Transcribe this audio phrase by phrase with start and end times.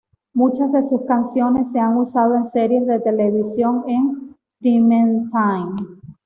[0.33, 5.79] Muchas de sus canciones se han usado en series de televisión en "primetime".